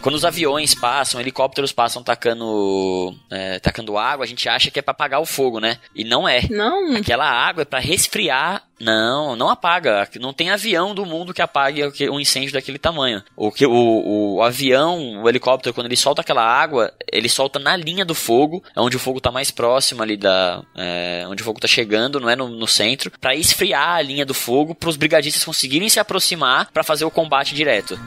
[0.00, 4.82] quando os aviões passam, helicópteros passam tacando, é, tacando água, a gente acha que é
[4.82, 5.78] para apagar o fogo, né?
[5.94, 6.42] E não é.
[6.50, 6.96] Não.
[6.96, 10.08] Aquela água é para resfriar não, não apaga.
[10.18, 13.22] Não tem avião do mundo que apague um incêndio daquele tamanho.
[13.36, 17.76] O, que, o, o avião, o helicóptero, quando ele solta aquela água, ele solta na
[17.76, 20.62] linha do fogo, onde o fogo está mais próximo ali da.
[20.74, 24.24] É, onde o fogo está chegando, não é no, no centro, para esfriar a linha
[24.24, 28.00] do fogo, para os brigadistas conseguirem se aproximar para fazer o combate direto.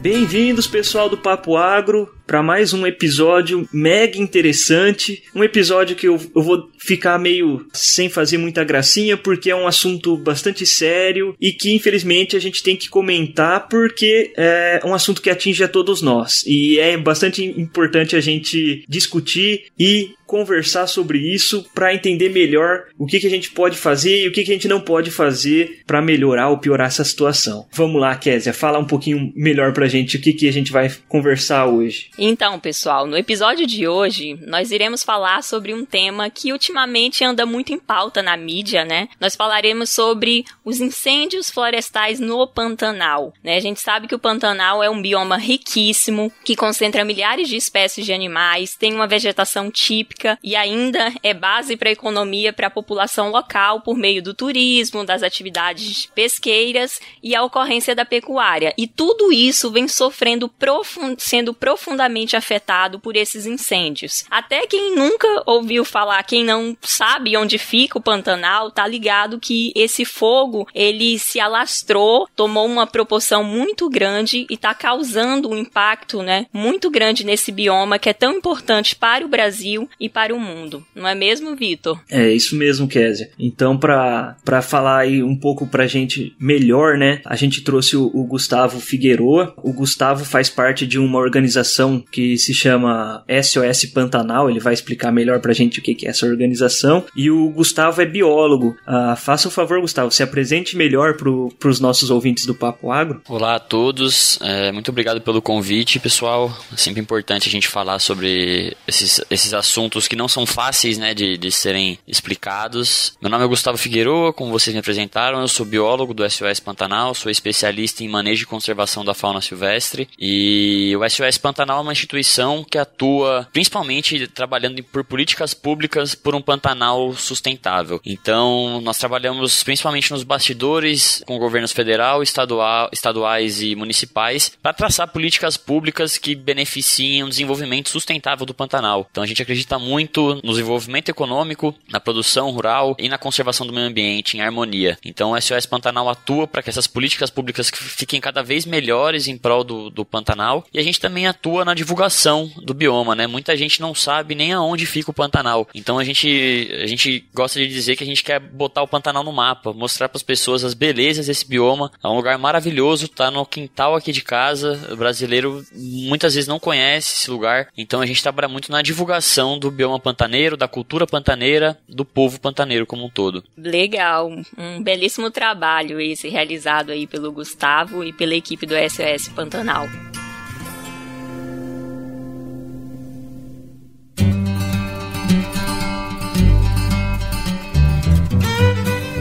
[0.00, 5.22] Bem-vindos, pessoal do Papo Agro para mais um episódio mega interessante.
[5.34, 9.66] Um episódio que eu, eu vou ficar meio sem fazer muita gracinha, porque é um
[9.66, 15.22] assunto bastante sério e que infelizmente a gente tem que comentar porque é um assunto
[15.22, 16.42] que atinge a todos nós.
[16.46, 23.06] E é bastante importante a gente discutir e conversar sobre isso para entender melhor o
[23.06, 25.80] que, que a gente pode fazer e o que, que a gente não pode fazer
[25.86, 27.66] para melhorar ou piorar essa situação.
[27.72, 30.92] Vamos lá, Késia, fala um pouquinho melhor pra gente o que, que a gente vai
[31.08, 32.10] conversar hoje.
[32.20, 37.46] Então, pessoal, no episódio de hoje, nós iremos falar sobre um tema que ultimamente anda
[37.46, 39.08] muito em pauta na mídia, né?
[39.20, 43.54] Nós falaremos sobre os incêndios florestais no Pantanal, né?
[43.54, 48.04] A gente sabe que o Pantanal é um bioma riquíssimo, que concentra milhares de espécies
[48.04, 52.70] de animais, tem uma vegetação típica e ainda é base para a economia para a
[52.70, 58.74] população local por meio do turismo, das atividades pesqueiras e a ocorrência da pecuária.
[58.76, 64.24] E tudo isso vem sofrendo profund sendo profundamente afetado por esses incêndios.
[64.30, 69.72] Até quem nunca ouviu falar, quem não sabe onde fica o Pantanal, tá ligado que
[69.74, 76.22] esse fogo ele se alastrou, tomou uma proporção muito grande e tá causando um impacto,
[76.22, 80.40] né, muito grande nesse bioma que é tão importante para o Brasil e para o
[80.40, 80.84] mundo.
[80.94, 82.00] Não é mesmo, Vitor?
[82.10, 83.30] É isso mesmo, Kézia.
[83.38, 88.24] Então, para falar aí um pouco pra gente melhor, né, a gente trouxe o, o
[88.24, 89.54] Gustavo Figueroa.
[89.58, 94.50] O Gustavo faz parte de uma organização que se chama SOS Pantanal.
[94.50, 97.04] Ele vai explicar melhor pra gente o que é essa organização.
[97.16, 98.76] E o Gustavo é biólogo.
[98.86, 103.22] Uh, faça o favor, Gustavo, se apresente melhor pro, pros nossos ouvintes do Papo Agro.
[103.28, 106.56] Olá a todos, é, muito obrigado pelo convite, pessoal.
[106.72, 111.14] É sempre importante a gente falar sobre esses, esses assuntos que não são fáceis né,
[111.14, 113.16] de, de serem explicados.
[113.20, 117.14] Meu nome é Gustavo Figueiredo, como vocês me apresentaram, eu sou biólogo do SOS Pantanal,
[117.14, 120.08] sou especialista em manejo e conservação da fauna silvestre.
[120.18, 126.34] E o SOS Pantanal é uma instituição que atua principalmente trabalhando por políticas públicas por
[126.34, 128.00] um Pantanal sustentável.
[128.04, 135.08] Então, nós trabalhamos principalmente nos bastidores com governos federal, estadual, estaduais e municipais para traçar
[135.08, 139.06] políticas públicas que beneficiem o desenvolvimento sustentável do Pantanal.
[139.10, 143.72] Então, a gente acredita muito no desenvolvimento econômico, na produção rural e na conservação do
[143.72, 144.98] meio ambiente em harmonia.
[145.04, 149.36] Então, o SOS Pantanal atua para que essas políticas públicas fiquem cada vez melhores em
[149.36, 153.26] prol do, do Pantanal e a gente também atua na divulgação do bioma, né?
[153.26, 155.68] Muita gente não sabe nem aonde fica o Pantanal.
[155.74, 159.22] Então a gente, a gente gosta de dizer que a gente quer botar o Pantanal
[159.22, 161.92] no mapa, mostrar para as pessoas as belezas desse bioma.
[162.02, 164.80] É um lugar maravilhoso, tá no quintal aqui de casa.
[164.90, 167.68] O brasileiro muitas vezes não conhece esse lugar.
[167.76, 172.40] Então a gente trabalha muito na divulgação do bioma pantaneiro, da cultura pantaneira, do povo
[172.40, 173.44] pantaneiro como um todo.
[173.56, 179.86] Legal, um belíssimo trabalho esse realizado aí pelo Gustavo e pela equipe do SOS Pantanal.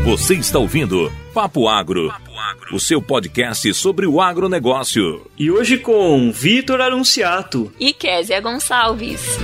[0.08, 2.10] Você está ouvindo Papo Agro,
[2.72, 5.30] o seu podcast sobre o agronegócio.
[5.38, 9.38] E hoje com Vitor Anunciato e Késia Gonçalves.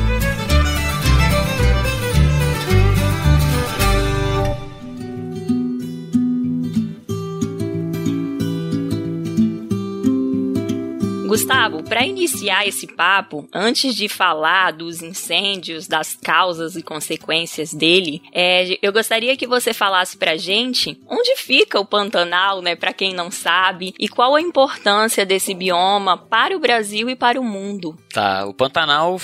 [11.28, 18.22] Gustavo, para iniciar esse papo, antes de falar dos incêndios, das causas e consequências dele,
[18.34, 23.14] é, eu gostaria que você falasse pra gente onde fica o Pantanal, né, para quem
[23.14, 27.97] não sabe, e qual a importância desse bioma para o Brasil e para o mundo.
[28.11, 29.17] Tá, o Pantanal,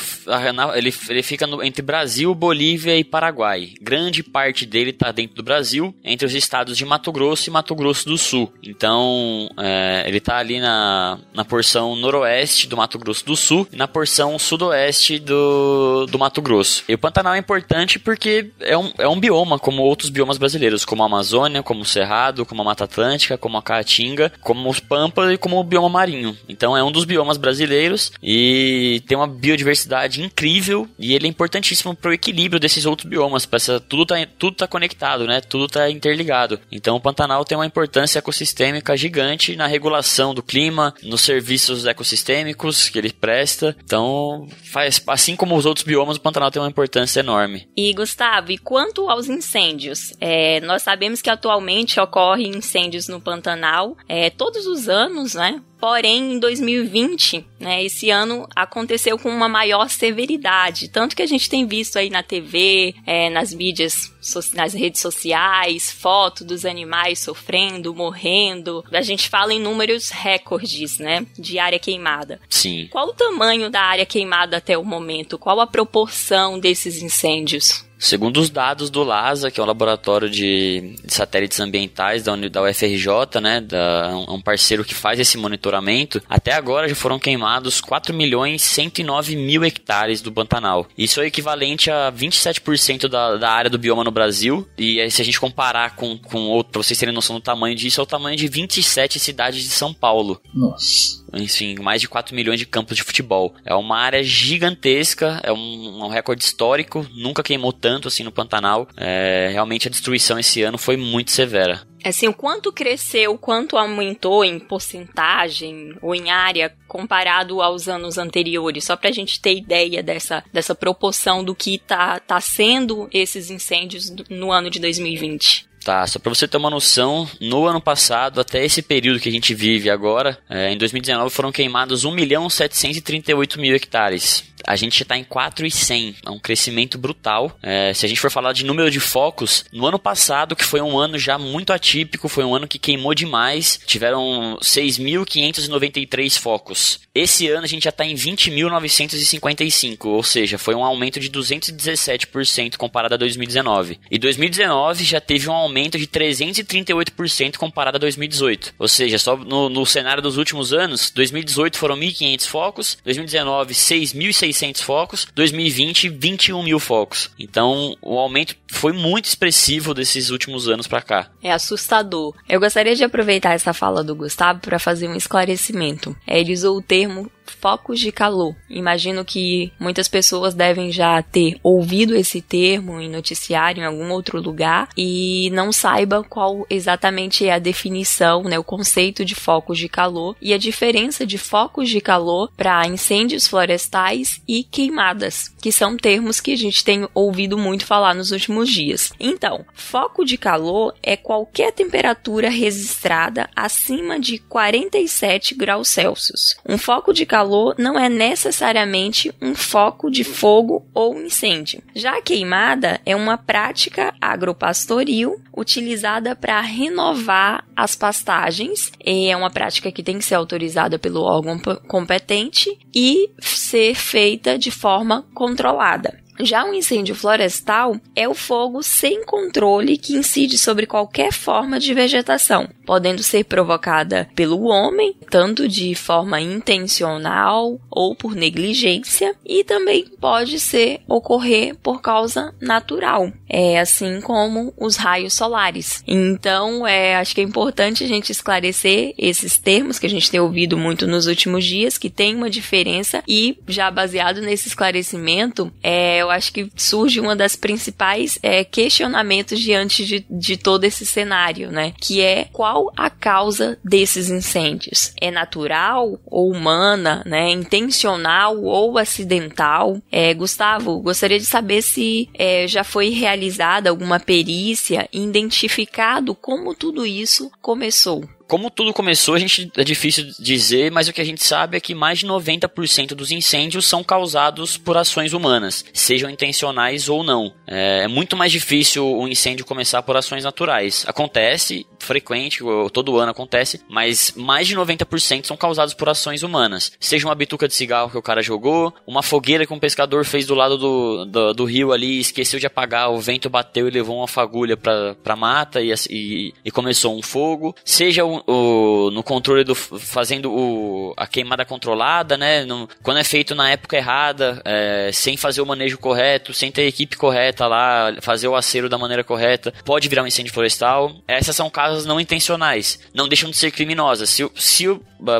[0.75, 3.73] ele, ele fica no, entre Brasil, Bolívia e Paraguai.
[3.81, 7.75] Grande parte dele está dentro do Brasil, entre os estados de Mato Grosso e Mato
[7.75, 8.51] Grosso do Sul.
[8.63, 12.28] Então, é, ele está ali na, na porção noroeste
[12.67, 16.83] do Mato Grosso do Sul e na porção sudoeste do, do Mato Grosso.
[16.87, 20.85] E o Pantanal é importante porque é um, é um bioma como outros biomas brasileiros,
[20.85, 24.79] como a Amazônia, como o Cerrado, como a Mata Atlântica, como a Caatinga, como os
[24.79, 26.37] Pampas e como o bioma marinho.
[26.47, 31.95] Então é um dos biomas brasileiros e tem uma biodiversidade incrível e ele é importantíssimo
[31.95, 33.47] para o equilíbrio desses outros biomas.
[33.51, 35.41] Essa, tudo está tudo tá conectado, né?
[35.41, 36.59] Tudo está interligado.
[36.71, 42.18] Então o Pantanal tem uma importância ecossistêmica gigante na regulação do clima, nos serviços ecossistêmicos
[42.23, 43.75] que ele presta.
[43.83, 47.67] Então, faz assim como os outros biomas, o Pantanal tem uma importância enorme.
[47.75, 50.13] E Gustavo, e quanto aos incêndios?
[50.19, 55.61] É, nós sabemos que atualmente ocorrem incêndios no Pantanal é, todos os anos, né?
[55.79, 60.89] Porém, em 2020, né, esse ano aconteceu com uma maior severidade.
[60.89, 64.13] Tanto que a gente tem visto aí na TV, é, nas mídias,
[64.53, 68.83] nas redes sociais, foto dos animais sofrendo, morrendo.
[68.91, 72.41] A gente fala em números recordes, né, de área queimada.
[72.49, 72.87] Sim.
[72.91, 75.37] Qual o tamanho da área queimada até o momento?
[75.37, 77.88] Qual a proporção desses incêndios?
[77.99, 83.41] Segundo os dados do LASA, que é o laboratório de, satélites ambientais da, da UFRJ,
[83.41, 88.61] né, da, um parceiro que faz esse monitoramento, até agora já foram queimados 4 milhões
[88.61, 90.87] 109 mil hectares do Pantanal.
[90.97, 94.65] Isso é equivalente a 27% da, da área do bioma no Brasil.
[94.77, 97.75] E aí, se a gente comparar com, com outro, pra vocês terem noção do tamanho
[97.75, 100.41] disso, é o tamanho de 27 cidades de São Paulo.
[100.53, 103.53] Nossa enfim, mais de 4 milhões de campos de futebol.
[103.65, 108.87] É uma área gigantesca, é um, um recorde histórico, nunca queimou tanto assim no Pantanal.
[108.95, 111.87] É, realmente a destruição esse ano foi muito severa.
[112.03, 118.17] Assim, o quanto cresceu, o quanto aumentou em porcentagem ou em área comparado aos anos
[118.17, 123.49] anteriores, só pra gente ter ideia dessa, dessa proporção do que tá, tá sendo esses
[123.49, 125.68] incêndios no ano de 2020.
[125.83, 129.31] Tá, só para você ter uma noção, no ano passado, até esse período que a
[129.31, 135.01] gente vive agora, é, em 2019 foram queimados 1 milhão 738 mil hectares a gente
[135.01, 137.57] está em 4,100, é um crescimento brutal.
[137.61, 140.81] É, se a gente for falar de número de focos, no ano passado, que foi
[140.81, 146.99] um ano já muito atípico, foi um ano que queimou demais, tiveram 6.593 focos.
[147.13, 152.77] Esse ano a gente já está em 20.955, ou seja, foi um aumento de 217%
[152.77, 153.99] comparado a 2019.
[154.09, 158.73] E 2019 já teve um aumento de 338% comparado a 2018.
[158.77, 164.48] Ou seja, só no, no cenário dos últimos anos, 2018 foram 1.500 focos, 2019 6.600
[164.53, 167.31] 600 focos, 2020 21 mil focos.
[167.37, 171.29] Então o aumento foi muito expressivo desses últimos anos para cá.
[171.41, 172.33] É assustador.
[172.47, 176.15] Eu gostaria de aproveitar essa fala do Gustavo para fazer um esclarecimento.
[176.25, 178.55] É, ele usou o termo focos de calor.
[178.69, 184.41] Imagino que muitas pessoas devem já ter ouvido esse termo em noticiário em algum outro
[184.41, 189.89] lugar e não saiba qual exatamente é a definição, né, o conceito de focos de
[189.89, 195.97] calor e a diferença de focos de calor para incêndios florestais e queimadas, que são
[195.97, 199.11] termos que a gente tem ouvido muito falar nos últimos dias.
[199.19, 206.57] Então, foco de calor é qualquer temperatura registrada acima de 47 graus Celsius.
[206.67, 211.81] Um foco de calor calor não é necessariamente um foco de fogo ou incêndio.
[211.95, 218.91] Já a queimada é uma prática agropastoril utilizada para renovar as pastagens.
[218.99, 221.57] É uma prática que tem que ser autorizada pelo órgão
[221.87, 226.19] competente e ser feita de forma controlada.
[226.41, 231.93] Já um incêndio florestal é o fogo sem controle que incide sobre qualquer forma de
[231.93, 240.05] vegetação, podendo ser provocada pelo homem, tanto de forma intencional ou por negligência, e também
[240.21, 246.03] pode ser ocorrer por causa natural, é assim como os raios solares.
[246.07, 250.39] Então, é, acho que é importante a gente esclarecer esses termos que a gente tem
[250.39, 256.23] ouvido muito nos últimos dias, que tem uma diferença e já baseado nesse esclarecimento, é,
[256.29, 261.71] eu acho que surge uma das principais é, questionamentos diante de, de todo esse cenário,
[261.71, 261.93] né?
[261.99, 265.11] Que é qual a causa desses incêndios?
[265.19, 267.49] É natural ou humana, né?
[267.49, 269.97] Intencional ou acidental?
[270.11, 276.75] É, Gustavo, gostaria de saber se é, já foi realizada alguma perícia e identificado como
[276.75, 281.23] tudo isso começou como tudo começou, a gente é difícil dizer, mas o que a
[281.23, 286.29] gente sabe é que mais de 90% dos incêndios são causados por ações humanas, sejam
[286.29, 287.53] intencionais ou não.
[287.67, 291.05] É, é muito mais difícil o um incêndio começar por ações naturais.
[291.07, 296.91] Acontece, frequente, todo ano acontece, mas mais de 90% são causados por ações humanas.
[296.99, 300.47] Seja uma bituca de cigarro que o cara jogou, uma fogueira que um pescador fez
[300.47, 304.17] do lado do, do, do rio ali, esqueceu de apagar, o vento bateu e levou
[304.17, 307.75] uma fagulha pra, pra mata e, e, e começou um fogo.
[307.85, 312.65] Seja um o, no controle do fazendo o, a queimada controlada, né?
[312.65, 316.83] No, quando é feito na época errada, é, sem fazer o manejo correto, sem ter
[316.83, 321.15] a equipe correta lá, fazer o acero da maneira correta, pode virar um incêndio florestal.
[321.27, 324.29] Essas são causas não intencionais, não deixam de ser criminosas.
[324.29, 324.87] Se, se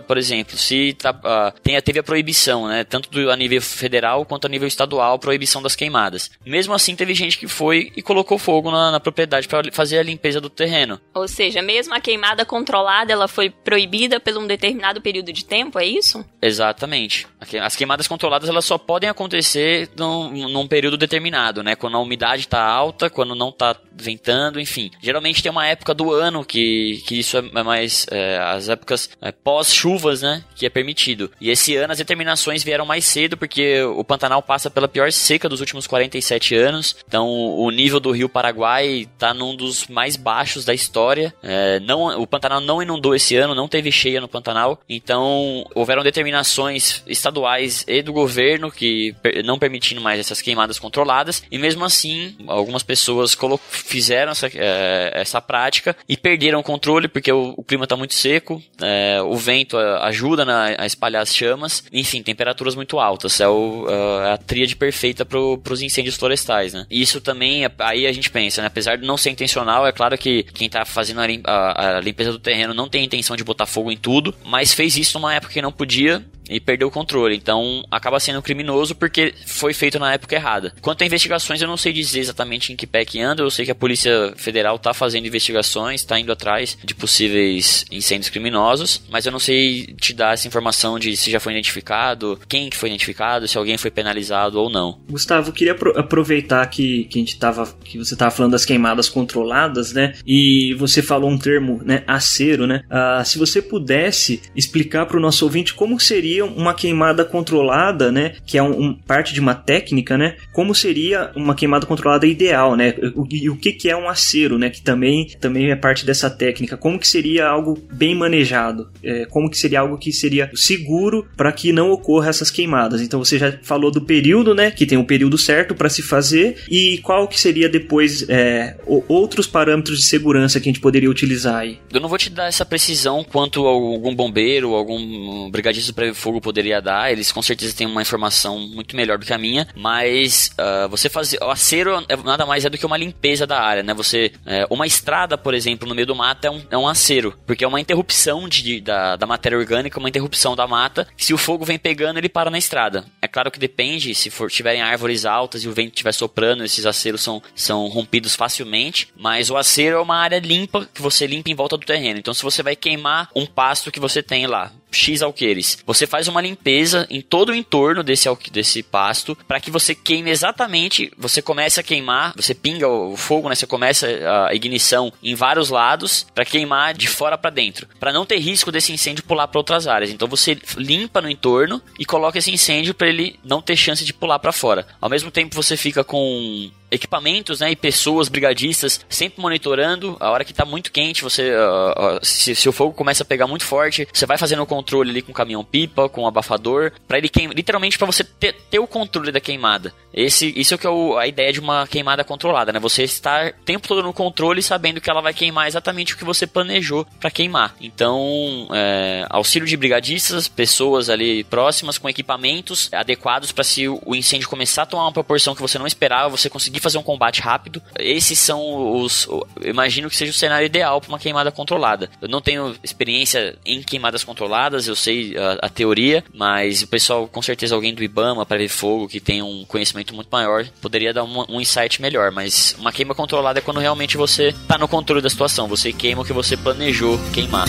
[0.05, 2.83] por exemplo, se tá, uh, tem, teve a proibição, né?
[2.83, 6.31] Tanto do, a nível federal quanto a nível estadual, proibição das queimadas.
[6.45, 10.03] Mesmo assim, teve gente que foi e colocou fogo na, na propriedade para fazer a
[10.03, 10.99] limpeza do terreno.
[11.13, 15.79] Ou seja, mesmo a queimada controlada, ela foi proibida por um determinado período de tempo,
[15.79, 16.25] é isso?
[16.41, 17.27] Exatamente.
[17.61, 21.75] As queimadas controladas elas só podem acontecer num, num período determinado, né?
[21.75, 24.89] Quando a umidade está alta, quando não está ventando, enfim.
[25.01, 28.05] Geralmente tem uma época do ano que, que isso é mais.
[28.11, 30.43] É, as épocas é, pós-chuvas, né?
[30.55, 31.31] Que é permitido.
[31.39, 35.49] E esse ano as determinações vieram mais cedo, porque o Pantanal passa pela pior seca
[35.49, 36.95] dos últimos 47 anos.
[37.07, 41.33] Então o nível do rio Paraguai está num dos mais baixos da história.
[41.43, 44.79] É, não, o Pantanal não inundou esse ano, não teve cheia no Pantanal.
[44.87, 51.43] Então houveram determinações estaduais e do governo que não permitindo mais essas queimadas controladas.
[51.51, 53.37] E mesmo assim, algumas pessoas
[53.69, 58.13] fizeram essa, é, essa prática e perderam o controle porque o, o clima está muito
[58.13, 63.39] seco, é, o vento ajuda na, a espalhar as chamas, enfim, temperaturas muito altas.
[63.39, 66.85] É, o, é a tríade perfeita para os incêndios florestais, né?
[66.89, 68.67] Isso também, aí a gente pensa, né?
[68.67, 72.31] apesar de não ser intencional, é claro que quem está fazendo a, a, a limpeza
[72.31, 75.53] do terreno não tem intenção de botar fogo em tudo, mas fez isso numa época
[75.53, 77.35] que não podia e perdeu o controle.
[77.35, 80.73] Então acaba sendo criminoso porque foi feito na época errada.
[80.81, 83.43] Quanto a investigações, eu não sei dizer exatamente em que pé que anda.
[83.43, 88.29] Eu sei que a Polícia Federal está fazendo investigações, está indo atrás de possíveis incêndios
[88.29, 92.69] criminosos, mas eu não sei te dar essa informação de se já foi identificado, quem
[92.69, 94.99] que foi identificado, se alguém foi penalizado ou não.
[95.09, 99.93] Gustavo, queria aproveitar que, que a gente tava, que você estava falando das queimadas controladas,
[99.93, 100.15] né?
[100.25, 102.03] E você falou um termo, né?
[102.07, 102.83] Acero, né?
[102.89, 108.11] Ah, se você pudesse explicar para o nosso ouvinte como seria seria uma queimada controlada,
[108.11, 108.35] né?
[108.45, 110.35] Que é um, um, parte de uma técnica, né?
[110.53, 112.93] Como seria uma queimada controlada ideal, né?
[113.29, 114.69] E o, o que, que é um acero, né?
[114.69, 116.77] Que também, também é parte dessa técnica.
[116.77, 118.89] Como que seria algo bem manejado?
[119.03, 123.01] É, como que seria algo que seria seguro para que não ocorra essas queimadas?
[123.01, 124.71] Então você já falou do período, né?
[124.71, 128.77] Que tem um período certo para se fazer e qual que seria depois é,
[129.07, 131.79] outros parâmetros de segurança que a gente poderia utilizar aí?
[131.91, 136.79] Eu não vou te dar essa precisão quanto algum bombeiro, algum brigadista para fogo poderia
[136.79, 137.11] dar.
[137.11, 141.09] Eles com certeza têm uma informação muito melhor do que a minha, mas uh, você
[141.09, 141.39] fazer.
[141.41, 143.93] O acero é, nada mais é do que uma limpeza da área, né?
[143.93, 144.31] Você.
[144.45, 147.63] É, uma estrada, por exemplo, no meio do mato é um, é um acero, porque
[147.63, 151.07] é uma interrupção de, da, da matéria orgânica, uma interrupção da mata.
[151.17, 153.05] Se o fogo vem pegando, ele para na estrada.
[153.21, 156.85] É claro que depende, se for tiverem árvores altas e o vento estiver soprando, esses
[156.85, 161.49] aceros são, são rompidos facilmente, mas o acero é uma área limpa que você limpa
[161.49, 162.19] em volta do terreno.
[162.19, 165.77] Então, se você vai queimar um pasto que você tem lá, X alqueires.
[165.85, 170.29] Você faz uma limpeza em todo o entorno desse, desse pasto para que você queime
[170.29, 173.55] exatamente, você comece a queimar, você pinga o fogo, né?
[173.55, 174.07] Você começa
[174.47, 178.71] a ignição em vários lados para queimar de fora para dentro, para não ter risco
[178.71, 180.11] desse incêndio pular para outras áreas.
[180.11, 184.13] Então você limpa no entorno e coloca esse incêndio para ele não ter chance de
[184.13, 184.87] pular para fora.
[184.99, 190.17] Ao mesmo tempo você fica com equipamentos né, e pessoas brigadistas sempre monitorando.
[190.19, 193.47] A hora que está muito quente, você uh, se, se, o fogo começa a pegar
[193.47, 197.29] muito forte, você vai fazendo o controle ali com caminhão pipa, com abafador, para ele
[197.29, 199.93] queimar, literalmente para você ter, ter, o controle da queimada.
[200.13, 202.79] Esse, isso é que é o, a ideia de uma queimada controlada, né?
[202.79, 206.25] Você estar o tempo todo no controle, sabendo que ela vai queimar exatamente o que
[206.25, 207.75] você planejou para queimar.
[207.79, 214.49] Então, é, auxílio de brigadistas, pessoas ali próximas com equipamentos adequados para se o incêndio
[214.49, 217.41] começar a tomar uma proporção que você não esperava, você conseguir conseguir fazer um combate
[217.41, 217.81] rápido.
[217.97, 219.27] Esses são os.
[219.61, 222.09] imagino que seja o cenário ideal para uma queimada controlada.
[222.21, 227.27] Eu não tenho experiência em queimadas controladas, eu sei a, a teoria, mas o pessoal,
[227.27, 231.13] com certeza, alguém do Ibama para ver fogo que tem um conhecimento muito maior, poderia
[231.13, 232.31] dar um, um insight melhor.
[232.31, 236.21] Mas uma queima controlada é quando realmente você está no controle da situação, você queima
[236.21, 237.67] o que você planejou queimar.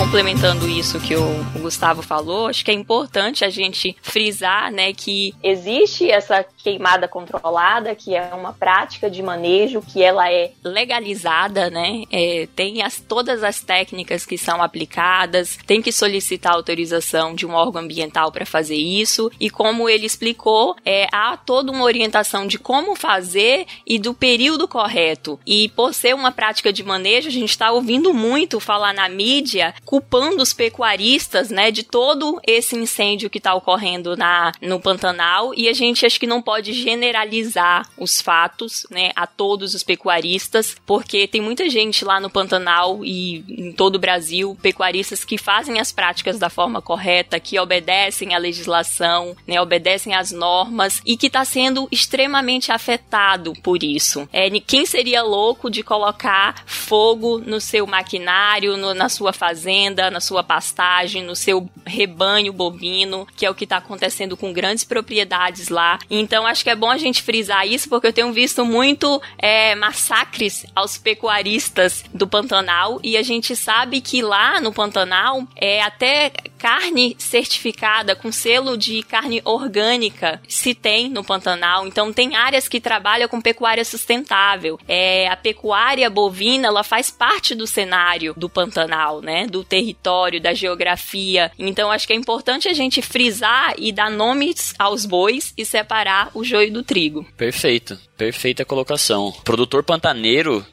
[0.04, 5.34] complementando isso que o, Gustavo falou, acho que é importante a gente frisar, né, que
[5.42, 12.02] existe essa queimada controlada, que é uma prática de manejo, que ela é legalizada, né,
[12.12, 17.54] é, tem as, todas as técnicas que são aplicadas, tem que solicitar autorização de um
[17.54, 22.58] órgão ambiental para fazer isso, e como ele explicou, é, há toda uma orientação de
[22.58, 25.40] como fazer e do período correto.
[25.46, 29.74] E por ser uma prática de manejo, a gente está ouvindo muito falar na mídia
[29.94, 35.68] culpando os pecuaristas, né, de todo esse incêndio que está ocorrendo na no Pantanal e
[35.68, 41.28] a gente acho que não pode generalizar os fatos, né, a todos os pecuaristas, porque
[41.28, 45.92] tem muita gente lá no Pantanal e em todo o Brasil, pecuaristas que fazem as
[45.92, 51.44] práticas da forma correta, que obedecem à legislação, né, obedecem às normas e que está
[51.44, 54.28] sendo extremamente afetado por isso.
[54.32, 60.20] É, quem seria louco de colocar fogo no seu maquinário, no, na sua fazenda, na
[60.20, 65.68] sua pastagem, no seu rebanho bovino, que é o que está acontecendo com grandes propriedades
[65.68, 65.98] lá.
[66.10, 69.74] Então acho que é bom a gente frisar isso, porque eu tenho visto muito é,
[69.74, 76.32] massacres aos pecuaristas do Pantanal e a gente sabe que lá no Pantanal é até
[76.58, 81.86] carne certificada com selo de carne orgânica se tem no Pantanal.
[81.86, 84.78] Então tem áreas que trabalham com pecuária sustentável.
[84.88, 89.46] É, a pecuária bovina ela faz parte do cenário do Pantanal, né?
[89.46, 91.50] Do território, da geografia.
[91.58, 96.30] Então acho que é importante a gente frisar e dar nomes aos bois e separar
[96.32, 97.26] o joio do trigo.
[97.36, 97.98] Perfeito.
[98.16, 99.32] Perfeita colocação.
[99.42, 100.64] Produtor pantaneiro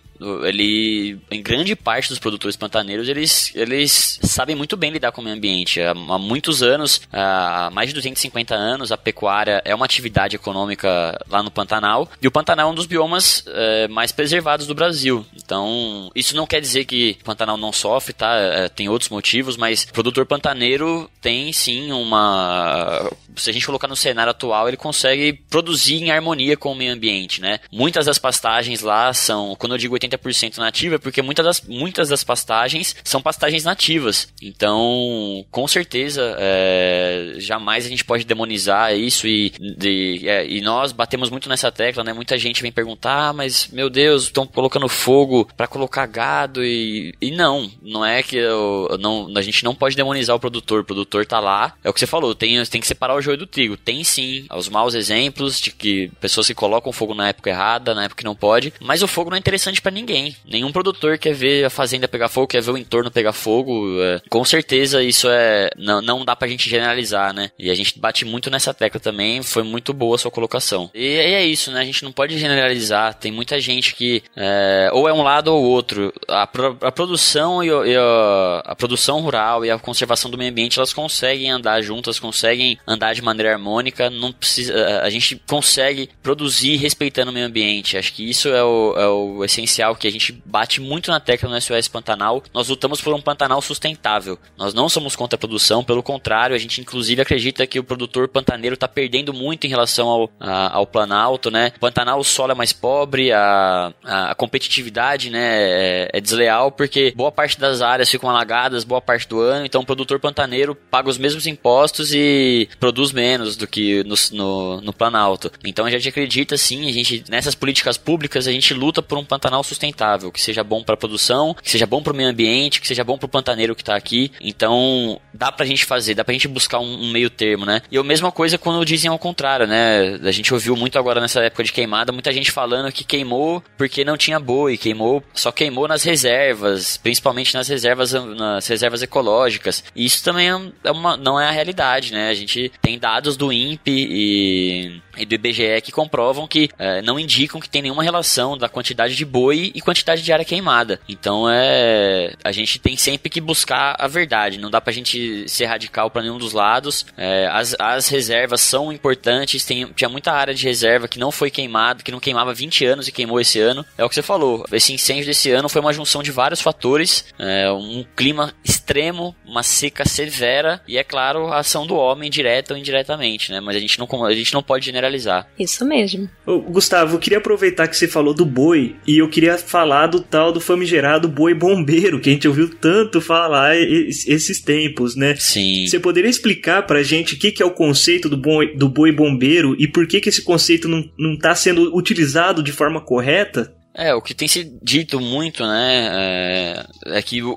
[0.44, 5.24] ele em grande parte dos produtores pantaneiros eles, eles sabem muito bem lidar com o
[5.24, 5.82] meio ambiente.
[5.82, 11.20] Há, há muitos anos há mais de 250 anos a pecuária é uma atividade econômica
[11.30, 12.10] lá no Pantanal.
[12.22, 15.26] E o Pantanal é um dos biomas é, mais preservados do Brasil.
[15.36, 18.36] Então isso não quer dizer que o Pantanal não sofre tá?
[18.36, 23.88] É, tem outros motivos mas o produtor pantaneiro tem sim uma se a gente colocar
[23.88, 27.60] no cenário atual ele consegue produzir em harmonia com o meio ambiente né?
[27.72, 32.10] Muitas das pastagens lá são quando eu digo 80 80% nativa, porque muitas das, muitas
[32.10, 34.28] das pastagens são pastagens nativas.
[34.42, 40.92] Então, com certeza, é, jamais a gente pode demonizar isso e, de, é, e nós
[40.92, 42.14] batemos muito nessa tecla, né?
[42.14, 47.14] Muita gente vem perguntar, ah, mas meu Deus, estão colocando fogo para colocar gado e,
[47.22, 50.86] e não, não é que eu, não, a gente não pode demonizar o produtor, o
[50.86, 53.48] produtor tá lá, é o que você falou, tem, tem que separar o joio do
[53.48, 53.78] trigo.
[53.78, 58.06] Tem sim os maus exemplos de que pessoas que colocam fogo na época errada, na
[58.06, 60.01] época que não pode, mas o fogo não é interessante para ninguém.
[60.46, 64.02] Nenhum produtor quer ver a fazenda pegar fogo, quer ver o entorno pegar fogo.
[64.02, 65.70] É, com certeza isso é.
[65.78, 67.52] Não, não dá pra gente generalizar, né?
[67.58, 69.42] E a gente bate muito nessa tecla também.
[69.42, 70.90] Foi muito boa a sua colocação.
[70.94, 71.82] E, e é isso, né?
[71.82, 73.14] A gente não pode generalizar.
[73.14, 76.14] Tem muita gente que é, ou é um lado ou outro.
[76.28, 80.78] A, a produção e, e a, a, produção rural e a conservação do meio ambiente
[80.78, 84.10] elas conseguem andar juntas, conseguem andar de maneira harmônica.
[84.10, 87.98] Não precisa, a gente consegue produzir respeitando o meio ambiente.
[87.98, 91.50] Acho que isso é o, é o essencial que a gente bate muito na tecla
[91.50, 92.44] no SOS Pantanal.
[92.54, 94.38] Nós lutamos por um Pantanal sustentável.
[94.58, 98.28] Nós não somos contra a produção, pelo contrário, a gente inclusive acredita que o produtor
[98.28, 101.72] pantaneiro está perdendo muito em relação ao, a, ao Planalto, né?
[101.78, 106.72] O Pantanal o solo é mais pobre, a, a, a competitividade, né, é, é, desleal
[106.72, 110.76] porque boa parte das áreas ficam alagadas boa parte do ano, então o produtor pantaneiro
[110.76, 115.52] paga os mesmos impostos e produz menos do que no, no, no Planalto.
[115.66, 119.26] Então a gente acredita sim, a gente nessas políticas públicas a gente luta por um
[119.26, 122.82] Pantanal sustentável que seja bom para a produção, que seja bom para o meio ambiente,
[122.82, 124.32] que seja bom para o pantaneiro que está aqui.
[124.42, 127.82] Então, dá pra gente fazer, dá pra gente buscar um, um, meio termo, né?
[127.90, 130.20] E a mesma coisa quando dizem ao contrário, né?
[130.24, 134.04] A gente ouviu muito agora nessa época de queimada, muita gente falando que queimou porque
[134.04, 139.84] não tinha boi, queimou, só queimou nas reservas, principalmente nas reservas, nas reservas ecológicas.
[139.96, 142.30] E isso também é uma, não é a realidade, né?
[142.30, 147.20] A gente tem dados do INPE e, e do IBGE que comprovam que é, não
[147.20, 151.00] indicam que tem nenhuma relação da quantidade de boi e quantidade de área queimada.
[151.08, 152.34] Então é.
[152.44, 154.60] A gente tem sempre que buscar a verdade.
[154.60, 157.06] Não dá pra gente ser radical para nenhum dos lados.
[157.18, 159.66] É, as, as reservas são importantes.
[159.66, 163.08] Tem, tinha muita área de reserva que não foi queimada, que não queimava 20 anos
[163.08, 163.86] e queimou esse ano.
[163.98, 164.66] É o que você falou.
[164.72, 167.26] Esse incêndio desse ano foi uma junção de vários fatores.
[167.38, 172.74] É, um clima extremo, uma seca severa e, é claro, a ação do homem direta
[172.74, 173.60] ou indiretamente, né?
[173.60, 175.48] Mas a gente não, a gente não pode generalizar.
[175.58, 176.30] Isso mesmo.
[176.46, 180.20] Ô, Gustavo, eu queria aproveitar que você falou do boi e eu queria falar do
[180.20, 185.36] tal do famigerado boi bombeiro, que a gente ouviu tanto falar esses tempos, né?
[185.38, 185.88] Sim.
[185.88, 189.12] Você poderia explicar pra gente o que, que é o conceito do boi, do boi
[189.12, 193.74] bombeiro e por que, que esse conceito não, não tá sendo utilizado de forma correta?
[193.94, 197.54] É, o que tem se dito muito, né, é, é que o,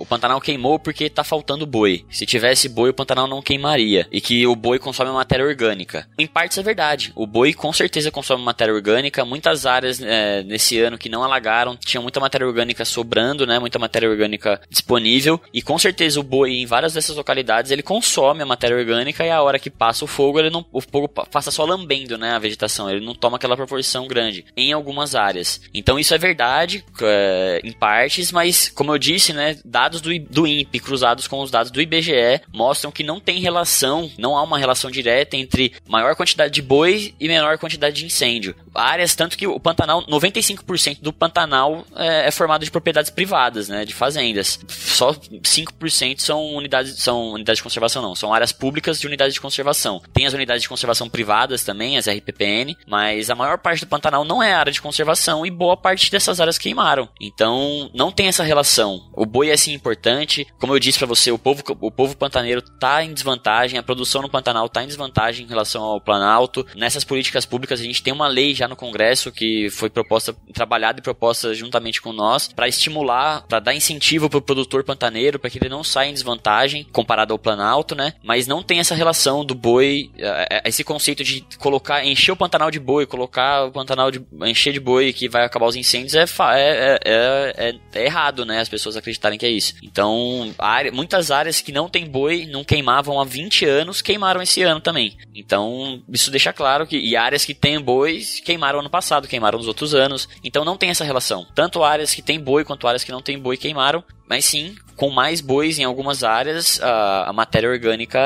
[0.00, 2.04] o, Pantanal queimou porque tá faltando boi.
[2.10, 4.06] Se tivesse boi, o Pantanal não queimaria.
[4.12, 6.08] E que o boi consome matéria orgânica.
[6.18, 7.12] Em parte isso é verdade.
[7.14, 9.24] O boi com certeza consome matéria orgânica.
[9.24, 13.78] Muitas áreas é, nesse ano que não alagaram tinham muita matéria orgânica sobrando, né, muita
[13.78, 15.40] matéria orgânica disponível.
[15.52, 19.30] E com certeza o boi em várias dessas localidades ele consome a matéria orgânica e
[19.30, 22.38] a hora que passa o fogo, ele não, o fogo passa só lambendo, né, a
[22.38, 22.88] vegetação.
[22.88, 25.55] Ele não toma aquela proporção grande em algumas áreas.
[25.72, 30.46] Então isso é verdade é, em partes, mas como eu disse, né, dados do, do
[30.46, 34.58] INPE cruzados com os dados do IBGE mostram que não tem relação, não há uma
[34.58, 38.54] relação direta entre maior quantidade de boi e menor quantidade de incêndio.
[38.74, 43.84] Áreas tanto que o Pantanal, 95% do Pantanal é, é formado de propriedades privadas, né,
[43.84, 44.58] de fazendas.
[44.68, 49.40] Só 5% são unidades são unidades de conservação não, são áreas públicas de unidades de
[49.40, 50.02] conservação.
[50.12, 54.24] Tem as unidades de conservação privadas também, as RPPN, mas a maior parte do Pantanal
[54.24, 57.08] não é área de conservação e boa parte dessas áreas queimaram.
[57.20, 59.08] Então, não tem essa relação.
[59.12, 60.46] O boi é sim importante.
[60.58, 64.22] Como eu disse para você, o povo, o povo pantaneiro tá em desvantagem, a produção
[64.22, 66.66] no Pantanal tá em desvantagem em relação ao Planalto.
[66.74, 71.00] Nessas políticas públicas, a gente tem uma lei já no Congresso que foi proposta, trabalhada
[71.00, 75.58] e proposta juntamente com nós para estimular, para dar incentivo pro produtor pantaneiro para que
[75.58, 78.14] ele não saia em desvantagem comparado ao Planalto, né?
[78.22, 82.36] Mas não tem essa relação do boi, é, é, esse conceito de colocar, encher o
[82.36, 86.14] Pantanal de boi, colocar o Pantanal de encher de boi que vai acabar os incêndios
[86.14, 88.60] é, é, é, é, é errado, né?
[88.60, 89.74] As pessoas acreditarem que é isso.
[89.82, 94.62] Então, área, muitas áreas que não tem boi, não queimavam há 20 anos, queimaram esse
[94.62, 95.16] ano também.
[95.34, 96.96] Então, isso deixa claro que.
[96.96, 100.28] E áreas que tem bois queimaram ano passado, queimaram nos outros anos.
[100.42, 101.46] Então não tem essa relação.
[101.54, 104.02] Tanto áreas que tem boi quanto áreas que não tem boi queimaram.
[104.28, 108.18] Mas sim, com mais bois em algumas áreas, a, a, matéria orgânica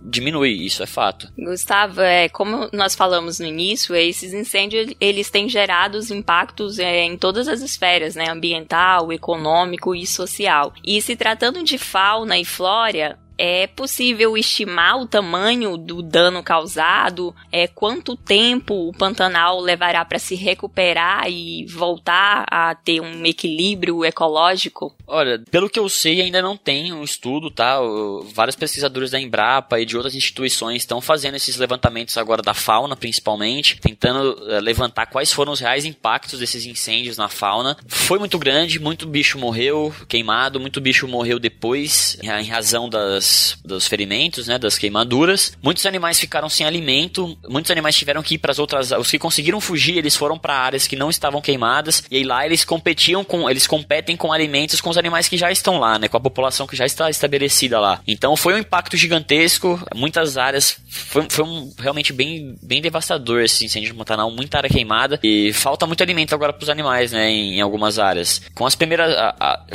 [0.00, 1.28] diminui, isso é fato.
[1.38, 7.02] Gustavo, é, como nós falamos no início, esses incêndios eles têm gerado os impactos é,
[7.04, 10.72] em todas as esferas, né, ambiental, econômico e social.
[10.84, 17.34] E se tratando de fauna e flora, é possível estimar o tamanho do dano causado?
[17.52, 24.04] É quanto tempo o Pantanal levará para se recuperar e voltar a ter um equilíbrio
[24.04, 24.94] ecológico?
[25.06, 27.78] Olha, pelo que eu sei, ainda não tem um estudo, tá?
[28.32, 32.96] Vários pesquisadores da Embrapa e de outras instituições estão fazendo esses levantamentos agora da fauna,
[32.96, 37.76] principalmente, tentando eh, levantar quais foram os reais impactos desses incêndios na fauna.
[37.86, 43.58] Foi muito grande, muito bicho morreu queimado, muito bicho morreu depois, em razão das das,
[43.64, 45.52] dos ferimentos, né, das queimaduras.
[45.62, 49.18] Muitos animais ficaram sem alimento, muitos animais tiveram que ir para as outras, os que
[49.18, 53.24] conseguiram fugir, eles foram para áreas que não estavam queimadas e aí lá eles competiam
[53.24, 56.20] com, eles competem com alimentos com os animais que já estão lá, né, com a
[56.20, 58.00] população que já está estabelecida lá.
[58.06, 63.64] Então foi um impacto gigantesco, muitas áreas foi, foi um, realmente bem, bem devastador esse
[63.64, 67.28] incêndio no Pantanal, muita área queimada e falta muito alimento agora para os animais, né,
[67.28, 68.40] em, em, algumas áreas.
[68.54, 69.14] Com as primeiras,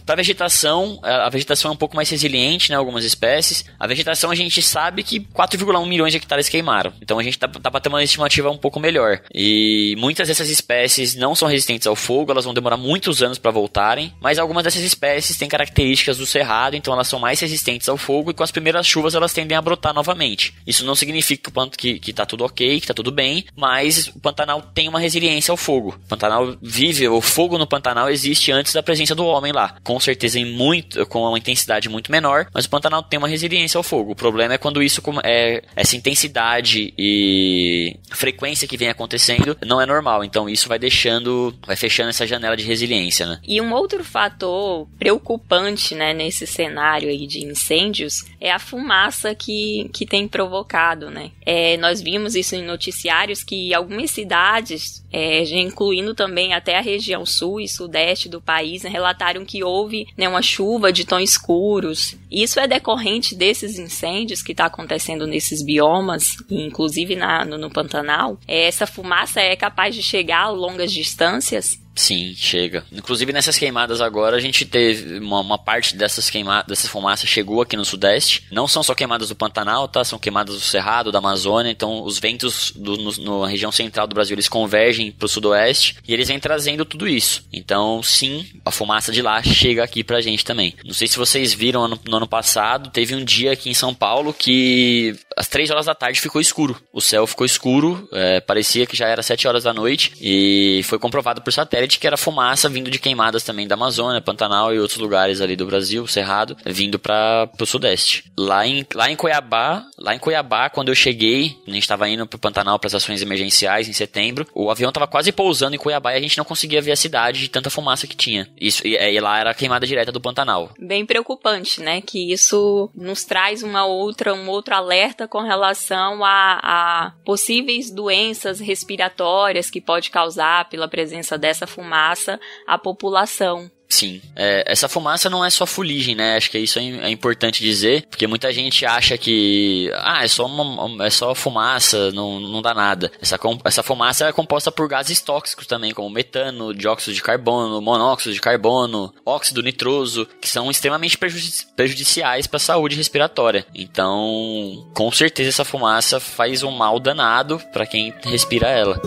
[0.05, 3.65] para a vegetação, a, a vegetação é um pouco mais resiliente, né, algumas espécies espécies.
[3.79, 6.93] A vegetação a gente sabe que 4,1 milhões de hectares queimaram.
[7.01, 9.21] Então a gente dá pra ter uma estimativa um pouco melhor.
[9.33, 13.51] E muitas dessas espécies não são resistentes ao fogo, elas vão demorar muitos anos para
[13.51, 14.13] voltarem.
[14.21, 18.31] Mas algumas dessas espécies têm características do cerrado, então elas são mais resistentes ao fogo
[18.31, 20.53] e com as primeiras chuvas elas tendem a brotar novamente.
[20.65, 24.61] Isso não significa que, que tá tudo ok, que tá tudo bem, mas o Pantanal
[24.61, 25.99] tem uma resiliência ao fogo.
[26.05, 29.75] O Pantanal vive, o fogo no Pantanal existe antes da presença do homem lá.
[29.83, 33.77] Com certeza em muito, com uma intensidade muito menor, mas o Pantanal tem uma resiliência
[33.77, 34.11] ao fogo.
[34.11, 39.85] O problema é quando isso é essa intensidade e frequência que vem acontecendo não é
[39.85, 40.23] normal.
[40.23, 43.39] Então isso vai deixando, vai fechando essa janela de resiliência, né?
[43.47, 49.89] E um outro fator preocupante, né, nesse cenário aí de incêndios é a fumaça que,
[49.93, 51.31] que tem provocado, né?
[51.45, 57.25] É, nós vimos isso em noticiários que algumas cidades, é, incluindo também até a região
[57.25, 62.15] sul e sudeste do país, né, relataram que houve né, uma chuva de tons escuros.
[62.29, 68.39] Isso é decorrente desses incêndios que está acontecendo nesses biomas, inclusive na, no, no Pantanal,
[68.47, 72.85] é, essa fumaça é capaz de chegar a longas distâncias Sim, chega.
[72.91, 77.61] Inclusive nessas queimadas agora a gente teve uma, uma parte dessas queimadas, dessas fumaças chegou
[77.61, 78.45] aqui no sudeste.
[78.51, 80.03] Não são só queimadas do Pantanal, tá?
[80.03, 81.69] São queimadas do Cerrado, da Amazônia.
[81.69, 85.97] Então os ventos do, no, na região central do Brasil eles convergem para o sudoeste
[86.07, 87.45] e eles vêm trazendo tudo isso.
[87.51, 90.73] Então sim, a fumaça de lá chega aqui pra gente também.
[90.85, 93.93] Não sei se vocês viram no, no ano passado, teve um dia aqui em São
[93.93, 96.75] Paulo que às três horas da tarde ficou escuro.
[96.91, 100.99] O céu ficou escuro, é, parecia que já era sete horas da noite e foi
[100.99, 104.99] comprovado por satélite que era fumaça vindo de queimadas também da Amazônia, Pantanal e outros
[104.99, 108.31] lugares ali do Brasil, Cerrado, vindo para o sudeste.
[108.37, 112.25] Lá em, lá em Cuiabá, lá em Cuiabá, quando eu cheguei, a gente estava indo
[112.27, 115.79] para o Pantanal para as ações emergenciais em setembro, o avião estava quase pousando em
[115.79, 118.49] Cuiabá e a gente não conseguia ver a cidade de tanta fumaça que tinha.
[118.59, 120.71] Isso, e, e lá era a queimada direta do Pantanal.
[120.79, 122.01] Bem preocupante, né?
[122.01, 128.59] Que isso nos traz uma outra, um outro alerta com relação a, a possíveis doenças
[128.59, 133.71] respiratórias que pode causar pela presença dessa fumaça à população.
[133.91, 134.21] Sim.
[134.35, 136.37] É, essa fumaça não é só fuligem, né?
[136.37, 140.45] Acho que isso é, é, importante dizer, porque muita gente acha que ah, é só,
[140.45, 143.11] uma, é só fumaça, não, não dá nada.
[143.21, 148.33] Essa, essa fumaça é composta por gases tóxicos também, como metano, dióxido de carbono, monóxido
[148.33, 153.65] de carbono, óxido nitroso, que são extremamente prejudici prejudiciais para a saúde respiratória.
[153.75, 159.01] Então, com certeza essa fumaça faz um mal danado para quem respira ela.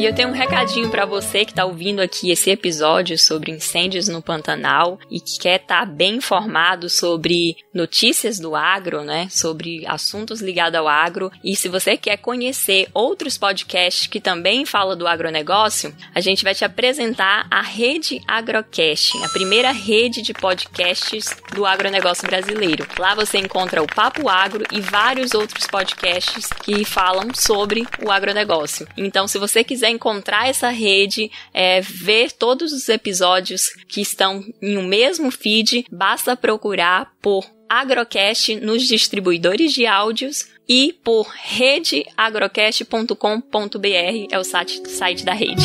[0.00, 4.08] E eu tenho um recadinho para você que está ouvindo aqui esse episódio sobre incêndios
[4.08, 9.28] no Pantanal e que quer estar tá bem informado sobre notícias do agro, né?
[9.30, 11.30] Sobre assuntos ligados ao agro.
[11.44, 16.54] E se você quer conhecer outros podcasts que também falam do agronegócio, a gente vai
[16.54, 22.86] te apresentar a Rede Agrocast, a primeira rede de podcasts do agronegócio brasileiro.
[22.98, 28.88] Lá você encontra o Papo Agro e vários outros podcasts que falam sobre o agronegócio.
[28.96, 34.78] Então, se você quiser encontrar essa rede, é, ver todos os episódios que estão em
[34.78, 44.38] um mesmo feed, basta procurar por Agrocast nos distribuidores de áudios e por redeagrocast.com.br, é
[44.38, 45.64] o site, site da rede.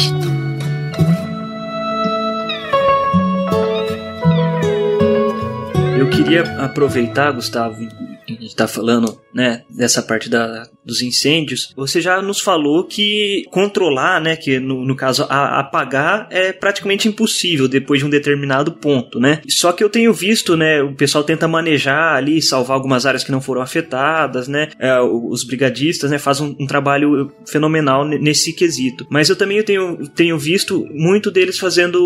[6.00, 12.00] Eu queria aproveitar, Gustavo, a gente está falando, né, dessa parte da, dos incêndios, você
[12.00, 17.68] já nos falou que controlar, né, que no, no caso a, apagar é praticamente impossível
[17.68, 19.42] depois de um determinado ponto, né?
[19.48, 23.32] Só que eu tenho visto, né, o pessoal tenta manejar ali, salvar algumas áreas que
[23.32, 24.70] não foram afetadas, né?
[24.80, 29.08] É, os brigadistas, né, fazem um, um, trabalho fenomenal nesse quesito.
[29.10, 32.00] Mas eu também tenho, tenho visto muito deles fazendo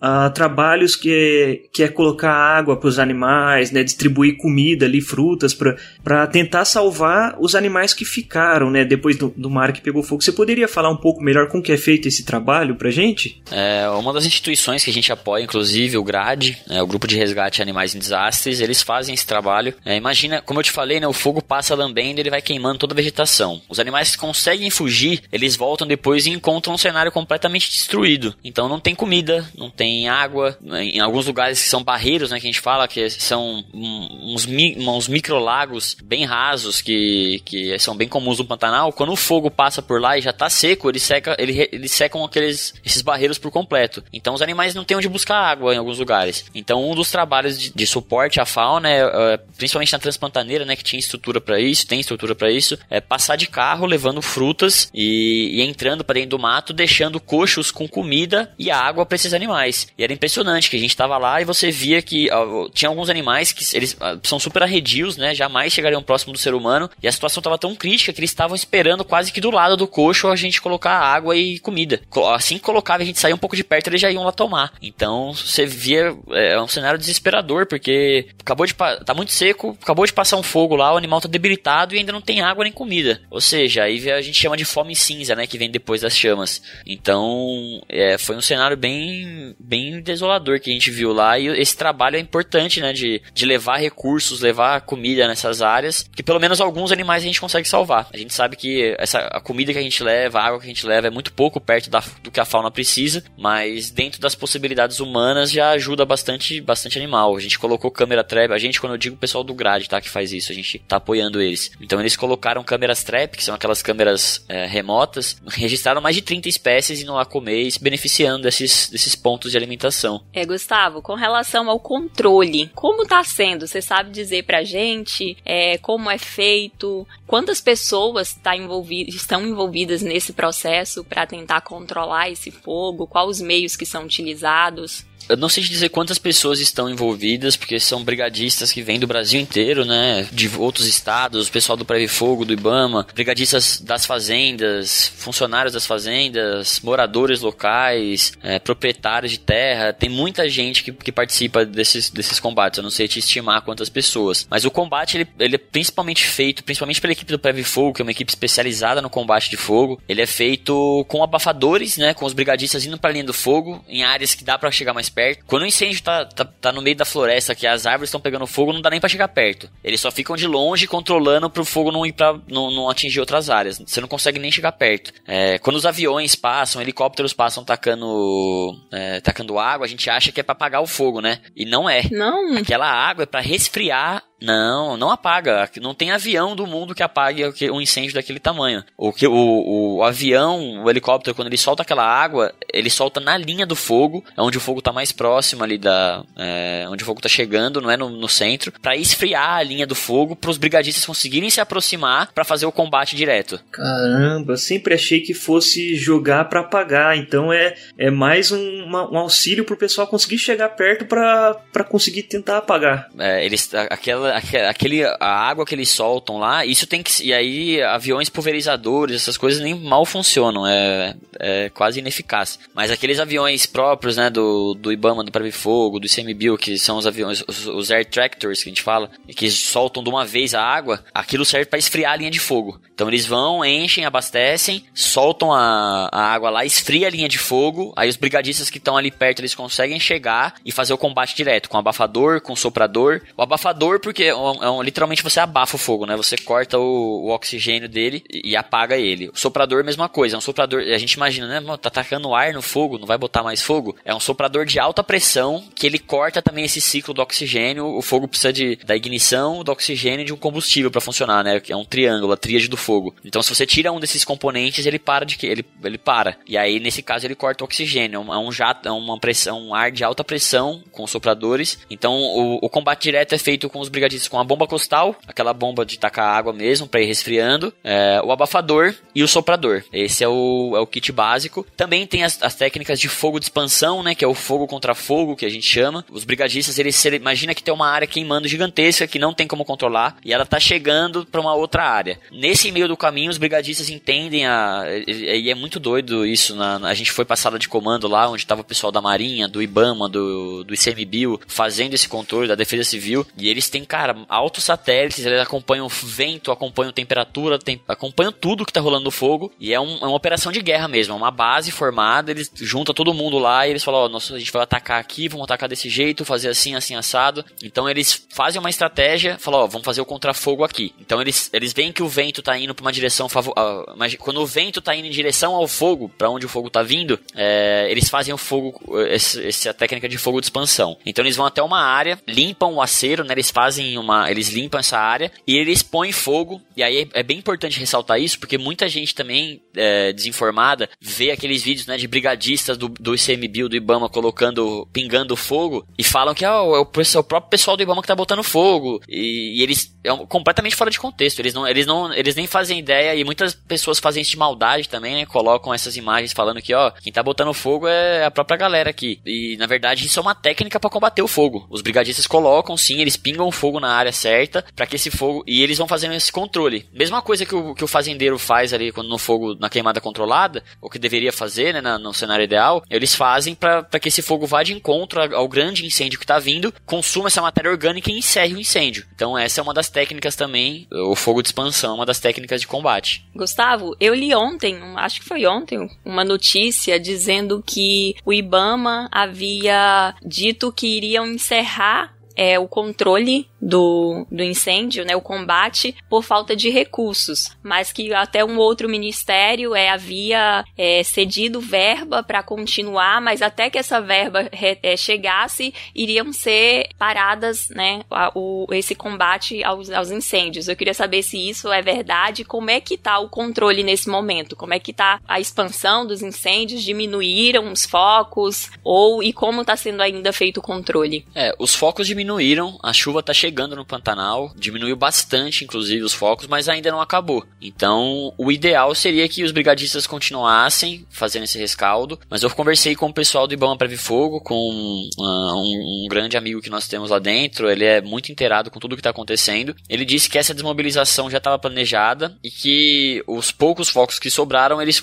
[0.00, 5.00] uh, trabalhos que é, que é colocar água para os animais, né, distribuir comida ali,
[5.00, 10.02] frutas para tentar salvar os animais que ficaram, né, depois do, do, mar que pegou
[10.02, 10.22] fogo.
[10.22, 13.40] Você poderia falar um pouco melhor como que é feito esse trabalho pra gente?
[13.50, 17.16] É, uma das instituições que a gente apoia, inclusive o GRAD, né, o Grupo de
[17.16, 19.74] Resgate de Animais em Desastres, eles fazem esse trabalho.
[19.84, 22.92] É, imagina, como eu te falei, né, o fogo passa lambendo, ele vai queimando toda
[22.92, 23.62] a vegetação.
[23.68, 28.34] Os animais que conseguem fugir, eles voltam depois e encontram um cenário completamente destruído.
[28.42, 30.58] Então não tem comida, não tem água.
[30.64, 35.08] Em alguns lugares que são barreiros, né, que a gente fala que são uns, uns
[35.08, 39.82] micro microlagos bem rasos que, que são bem comuns no Pantanal, quando o fogo passa
[39.82, 44.02] por lá e já tá seco, seca, ele, eles secam aqueles esses barreiros por completo.
[44.12, 46.44] Então os animais não têm onde buscar água em alguns lugares.
[46.54, 50.74] Então um dos trabalhos de, de suporte à fauna, é, é, principalmente na Transpantaneira, né,
[50.74, 54.90] que tinha estrutura para isso, tem estrutura para isso, é passar de carro levando frutas
[54.94, 59.34] e, e entrando para dentro do mato, deixando coxos com comida e água para esses
[59.34, 59.88] animais.
[59.98, 63.10] E era impressionante que a gente tava lá e você via que ó, tinha alguns
[63.10, 65.26] animais que eles são super arredios, né?
[65.26, 66.88] né, jamais chegariam próximo do ser humano.
[67.02, 69.86] E a situação estava tão crítica que eles estavam esperando quase que do lado do
[69.86, 72.00] coxo a gente colocar água e comida.
[72.34, 74.72] Assim que colocava, a gente saía um pouco de perto, eles já iam lá tomar.
[74.82, 80.12] Então você via é um cenário desesperador, porque acabou de tá muito seco, acabou de
[80.12, 83.20] passar um fogo lá, o animal tá debilitado e ainda não tem água nem comida.
[83.30, 86.62] Ou seja, aí a gente chama de fome cinza, né, que vem depois das chamas.
[86.86, 91.76] Então, é, foi um cenário bem bem desolador que a gente viu lá e esse
[91.76, 96.60] trabalho é importante, né, de, de levar recursos, levar comida nessas áreas, que pelo menos
[96.60, 97.75] alguns animais a gente consegue salvar.
[98.12, 100.68] A gente sabe que essa, a comida que a gente leva, a água que a
[100.68, 104.34] gente leva é muito pouco perto da, do que a fauna precisa, mas dentro das
[104.34, 107.36] possibilidades humanas já ajuda bastante, bastante animal.
[107.36, 110.00] A gente colocou câmera trap, a gente, quando eu digo o pessoal do grade, tá,
[110.00, 111.70] que faz isso, a gente tá apoiando eles.
[111.80, 116.48] Então eles colocaram câmeras trap, que são aquelas câmeras é, remotas, registraram mais de 30
[116.48, 120.22] espécies indo lá comer e se beneficiando desses, desses pontos de alimentação.
[120.32, 123.66] É, Gustavo, com relação ao controle, como tá sendo?
[123.66, 125.36] Você sabe dizer pra gente?
[125.44, 132.50] é, como é feito, quantas pessoas tá estão envolvidas nesse processo para tentar controlar esse
[132.50, 135.04] fogo, quais os meios que são utilizados.
[135.28, 139.06] Eu não sei te dizer quantas pessoas estão envolvidas, porque são brigadistas que vêm do
[139.06, 140.28] Brasil inteiro, né?
[140.30, 145.84] De outros estados, o pessoal do Preve Fogo, do Ibama, brigadistas das fazendas, funcionários das
[145.84, 149.92] fazendas, moradores locais, é, proprietários de terra.
[149.92, 152.78] Tem muita gente que, que participa desses, desses combates.
[152.78, 154.46] Eu não sei te estimar quantas pessoas.
[154.48, 158.02] Mas o combate, ele, ele é principalmente feito, principalmente pela equipe do Preve Fogo, que
[158.02, 160.00] é uma equipe especializada no combate de fogo.
[160.08, 162.14] Ele é feito com abafadores, né?
[162.14, 165.08] Com os brigadistas indo pra linha do fogo, em áreas que dá para chegar mais
[165.16, 165.46] perto.
[165.46, 168.46] Quando o incêndio tá, tá, tá, no meio da floresta, que as árvores estão pegando
[168.46, 169.70] fogo, não dá nem para chegar perto.
[169.82, 173.48] Eles só ficam de longe controlando pro fogo não ir pra, não, não atingir outras
[173.48, 173.78] áreas.
[173.78, 175.12] Você não consegue nem chegar perto.
[175.26, 180.40] É, quando os aviões passam, helicópteros passam tacando, é, tacando água, a gente acha que
[180.40, 181.40] é para apagar o fogo, né?
[181.56, 182.02] E não é.
[182.10, 182.58] Não.
[182.58, 185.68] Aquela água é para resfriar não, não apaga.
[185.80, 188.84] Não tem avião do mundo que apague um incêndio daquele tamanho.
[188.96, 193.36] O, que, o, o avião, o helicóptero, quando ele solta aquela água, ele solta na
[193.36, 196.22] linha do fogo, é onde o fogo está mais próximo ali da.
[196.36, 199.86] É, onde o fogo está chegando, não é no, no centro, para esfriar a linha
[199.86, 203.60] do fogo, para os brigadistas conseguirem se aproximar para fazer o combate direto.
[203.70, 207.16] Caramba, sempre achei que fosse jogar para apagar.
[207.16, 212.24] Então é, é mais um, uma, um auxílio pro pessoal conseguir chegar perto para conseguir
[212.24, 213.08] tentar apagar.
[213.18, 217.22] É, eles, aquela aquele, a água que eles soltam lá, isso tem que.
[217.22, 222.58] E aí, aviões pulverizadores, essas coisas nem mal funcionam, é, é quase ineficaz.
[222.74, 226.96] Mas aqueles aviões próprios, né, do, do Ibama, do Preve Fogo, do ICMBio, que são
[226.98, 230.54] os aviões, os, os, air tractors que a gente fala, que soltam de uma vez
[230.54, 232.80] a água, aquilo serve para esfriar a linha de fogo.
[232.94, 237.92] Então eles vão, enchem, abastecem, soltam a, a água lá, esfria a linha de fogo,
[237.96, 241.68] aí os brigadistas que estão ali perto, eles conseguem chegar e fazer o combate direto,
[241.68, 243.20] com abafador, com soprador.
[243.36, 246.16] O abafador, porque é um, é um, literalmente você abafa o fogo, né?
[246.16, 249.28] Você corta o, o, oxigênio dele e apaga ele.
[249.28, 250.36] O soprador, mesma coisa.
[250.36, 250.80] É um soprador.
[250.80, 251.60] A gente imagina, né?
[251.60, 253.96] Mano, tá atacando ar no fogo, não vai botar mais fogo.
[254.04, 257.86] É um soprador de alta pressão que ele corta também esse ciclo do oxigênio.
[257.86, 261.60] O fogo precisa de, da ignição, do oxigênio e de um combustível para funcionar, né?
[261.68, 263.14] É um triângulo, a tríade do fogo.
[263.24, 266.36] Então, se você tira um desses componentes, ele para de que ele, ele para.
[266.46, 268.20] E aí, nesse caso, ele corta o oxigênio.
[268.32, 271.78] É um jato, é uma pressão, um ar de alta pressão com sopradores.
[271.90, 275.52] Então, o, o combate direto é feito com os brigadistas com a bomba costal, aquela
[275.52, 279.82] bomba de tacar água mesmo para ir resfriando, é, o abafador e o soprador.
[279.92, 281.66] Esse é o, é o kit básico.
[281.76, 284.94] Também tem as, as, técnicas de fogo de expansão, né, que é o fogo contra
[284.94, 286.04] fogo que a gente chama.
[286.10, 290.16] Os brigadistas, eles imagina que tem uma área queimando gigantesca que não tem como controlar
[290.24, 292.18] e ela tá chegando para uma outra área.
[292.30, 296.54] Nesse meio do caminho, os brigadistas entendem a e é muito doido isso.
[296.54, 299.48] Na, a gente foi pra sala de comando lá, onde tava o pessoal da Marinha,
[299.48, 303.26] do IBAMA, do, do ICMBio, fazendo esse controle da Defesa Civil.
[303.36, 308.72] E eles têm, cara, altos satélites, eles acompanham vento, acompanham temperatura, tem, acompanham tudo que
[308.72, 309.50] tá rolando no fogo.
[309.58, 312.94] E é, um, é, uma operação de guerra mesmo, é uma base formada, eles juntam
[312.94, 315.66] todo mundo lá e eles falam, ó, oh, a gente vai atacar aqui, vamos atacar
[315.66, 317.42] desse jeito, fazer assim, assim, assado.
[317.62, 320.94] Então eles fazem uma estratégia, falam, ó, oh, vamos fazer o contrafogo aqui.
[321.00, 323.86] Então eles, eles veem que o vento tá indo pra uma direção favorável.
[323.88, 326.82] Uh, quando o vento tá indo em direção ao fogo, para onde o fogo tá
[326.82, 328.78] vindo, é, eles fazem o fogo,
[329.08, 330.98] essa técnica de fogo de expansão.
[331.06, 333.32] Então eles vão até uma área, limpam o acero, né?
[333.32, 334.30] Eles fazem uma.
[334.30, 336.60] Eles limpam essa área e eles põem fogo.
[336.76, 341.30] E aí é, é bem importante ressaltar isso, porque muita gente também é, desinformada vê
[341.30, 346.34] aqueles vídeos né, de brigadistas do, do ICMBio, do Ibama, colocando, pingando fogo e falam
[346.34, 349.00] que ah, é, o, é o próprio pessoal do Ibama que tá botando fogo.
[349.08, 349.94] E, e eles.
[350.04, 351.40] É completamente fora de contexto.
[351.40, 352.12] Eles não, eles não.
[352.12, 355.26] Eles nem fazem ideia, e muitas pessoas fazem isso de maldade também, né?
[355.26, 359.20] Colocam essas imagens falando que, ó, quem tá botando fogo é a própria galera aqui.
[359.24, 361.66] E na verdade isso é uma técnica para combater o fogo.
[361.70, 365.42] Os brigadistas colocam, sim, eles pingam fogo na área certa para que esse fogo.
[365.46, 366.86] E eles vão fazendo esse controle.
[366.92, 370.62] Mesma coisa que o, que o fazendeiro faz ali quando no fogo, na queimada controlada,
[370.80, 374.46] o que deveria fazer, né, na, no cenário ideal, eles fazem para que esse fogo
[374.46, 378.54] vá de encontro ao grande incêndio que tá vindo, consuma essa matéria orgânica e encerre
[378.54, 379.06] o incêndio.
[379.14, 382.60] Então essa é uma das técnicas também, o fogo de expansão, é uma das técnicas
[382.60, 383.26] de combate.
[383.34, 390.14] Gustavo, eu li ontem, acho que foi ontem, uma notícia dizendo que o Ibama havia
[390.24, 396.54] dito que iriam encerrar é, o controle do, do incêndio, né, o combate, por falta
[396.54, 403.20] de recursos, mas que até um outro ministério é, havia é, cedido verba para continuar,
[403.20, 408.94] mas até que essa verba re, é, chegasse, iriam ser paradas né, a, o, esse
[408.94, 410.68] combate aos, aos incêndios.
[410.68, 414.54] Eu queria saber se isso é verdade, como é que está o controle nesse momento,
[414.54, 419.76] como é que está a expansão dos incêndios, diminuíram os focos, ou e como está
[419.76, 421.26] sendo ainda feito o controle?
[421.34, 426.12] É, os focos diminuíram, a chuva está chegando chegando no Pantanal, diminuiu bastante, inclusive, os
[426.12, 427.46] focos, mas ainda não acabou.
[427.62, 433.06] Então, o ideal seria que os brigadistas continuassem fazendo esse rescaldo, mas eu conversei com
[433.06, 437.10] o pessoal do Ibama Preve Fogo, com uh, um, um, grande amigo que nós temos
[437.10, 439.76] lá dentro, ele é muito inteirado com tudo o que está acontecendo.
[439.88, 444.82] Ele disse que essa desmobilização já estava planejada e que os poucos focos que sobraram,
[444.82, 445.00] eles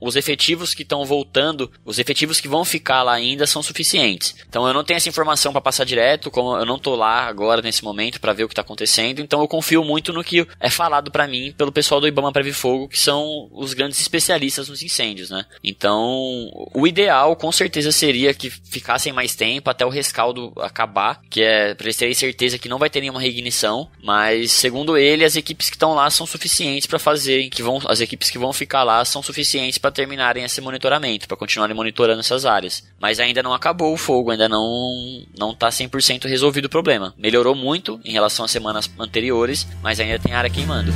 [0.00, 4.34] os efetivos que estão voltando, os efetivos que vão ficar lá ainda são suficientes.
[4.48, 7.60] Então eu não tenho essa informação para passar direto, como eu não tô lá agora
[7.60, 10.68] nesse momento para ver o que está acontecendo, então eu confio muito no que é
[10.68, 14.82] falado para mim pelo pessoal do Ibama Preve Fogo, que são os grandes especialistas nos
[14.82, 15.46] incêndios, né?
[15.62, 21.42] Então, o ideal com certeza seria que ficassem mais tempo até o rescaldo acabar, que
[21.42, 25.36] é para eles terem certeza que não vai ter nenhuma reignição, mas segundo ele, as
[25.36, 28.82] equipes que estão lá são suficientes para fazerem, que vão, as equipes que vão ficar
[28.82, 32.84] lá são suficientes para terminarem esse monitoramento, para continuarem monitorando essas áreas.
[33.00, 37.14] Mas ainda não acabou o fogo, ainda não não tá 100% resolvido o problema.
[37.16, 37.63] Melhorou muito
[38.04, 40.92] em relação às semanas anteriores, mas ainda tem área queimando.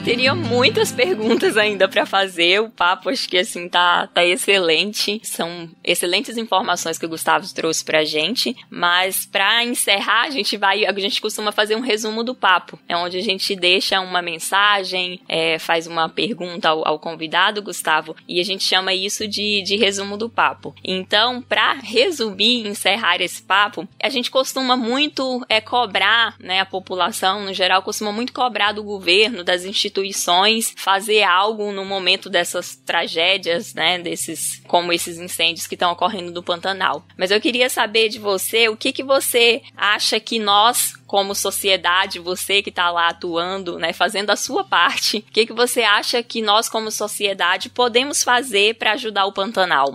[0.00, 2.60] Teria muitas perguntas ainda para fazer.
[2.60, 5.20] O papo acho que assim tá, tá excelente.
[5.22, 8.56] São excelentes informações que o Gustavo trouxe pra gente.
[8.70, 10.86] Mas para encerrar, a gente vai.
[10.86, 12.78] A gente costuma fazer um resumo do papo.
[12.88, 18.14] É onde a gente deixa uma mensagem, é, faz uma pergunta ao, ao, convidado, Gustavo,
[18.28, 20.74] e a gente chama isso de, de resumo do papo.
[20.84, 26.60] Então, para resumir e encerrar esse papo, a gente costuma muito é, cobrar, né?
[26.60, 31.84] A população, no geral, costuma muito cobrar do governo, das instituições instituições fazer algo no
[31.84, 37.04] momento dessas tragédias, né, desses como esses incêndios que estão ocorrendo no Pantanal.
[37.16, 42.20] Mas eu queria saber de você, o que que você acha que nós como sociedade,
[42.20, 46.22] você que está lá atuando, né, fazendo a sua parte, o que que você acha
[46.22, 49.92] que nós como sociedade podemos fazer para ajudar o Pantanal?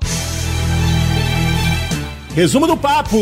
[2.35, 3.17] Resumo do papo.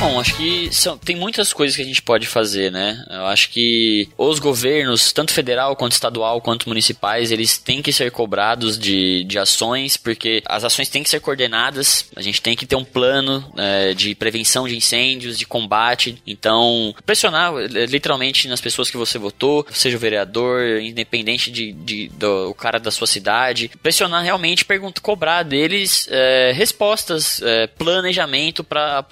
[0.00, 3.04] Bom, acho que são, tem muitas coisas que a gente pode fazer, né?
[3.10, 8.12] Eu acho que os governos, tanto federal quanto estadual quanto municipais, eles têm que ser
[8.12, 12.64] cobrados de, de ações, porque as ações têm que ser coordenadas, a gente tem que
[12.64, 16.22] ter um plano é, de prevenção de incêndios, de combate.
[16.24, 22.08] Então, pressionar é, literalmente nas pessoas que você votou, seja o vereador, independente de, de
[22.10, 29.04] do cara da sua cidade, pressionar realmente, pergunta, cobrar deles é, respostas, é, planejamento para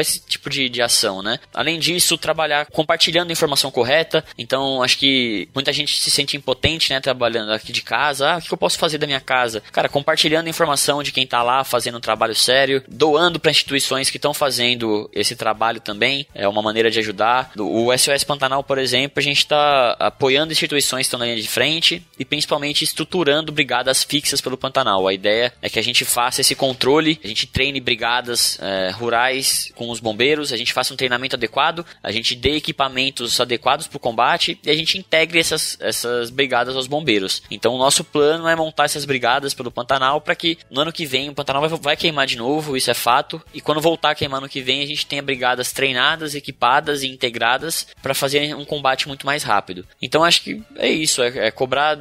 [0.00, 1.38] esse tipo de, de ação, né?
[1.54, 4.24] Além disso, trabalhar compartilhando informação correta.
[4.36, 7.00] Então, acho que muita gente se sente impotente, né?
[7.00, 8.32] Trabalhando aqui de casa.
[8.32, 9.62] Ah, o que eu posso fazer da minha casa?
[9.72, 14.16] Cara, compartilhando informação de quem tá lá fazendo um trabalho sério, doando para instituições que
[14.16, 16.26] estão fazendo esse trabalho também.
[16.34, 17.52] É uma maneira de ajudar.
[17.56, 21.48] O SOS Pantanal, por exemplo, a gente está apoiando instituições que estão na linha de
[21.48, 25.06] frente e principalmente estruturando brigadas fixas pelo Pantanal.
[25.06, 29.70] A ideia é que a gente faça esse controle, a gente treine brigadas é, rurais
[29.74, 33.88] com os bombeiros bombeiros, a gente faça um treinamento adequado, a gente dê equipamentos adequados
[33.88, 37.42] para o combate e a gente integre essas, essas brigadas aos bombeiros.
[37.50, 41.04] Então o nosso plano é montar essas brigadas pelo Pantanal para que no ano que
[41.04, 44.14] vem o Pantanal vai, vai queimar de novo, isso é fato, e quando voltar a
[44.14, 48.64] queimar no que vem a gente tenha brigadas treinadas, equipadas e integradas para fazer um
[48.64, 49.84] combate muito mais rápido.
[50.00, 51.98] Então acho que é isso, é, é cobrar.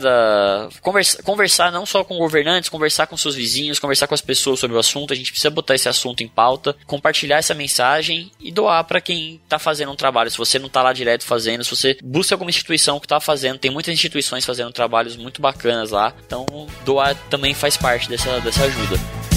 [0.81, 4.77] Conversa, conversar não só com governantes, conversar com seus vizinhos, conversar com as pessoas sobre
[4.77, 8.83] o assunto, a gente precisa botar esse assunto em pauta, compartilhar essa mensagem e doar
[8.83, 10.29] para quem tá fazendo um trabalho.
[10.29, 13.59] Se você não tá lá direto fazendo, se você busca alguma instituição que tá fazendo,
[13.59, 16.13] tem muitas instituições fazendo trabalhos muito bacanas lá.
[16.25, 16.45] Então,
[16.85, 19.30] doar também faz parte dessa, dessa ajuda.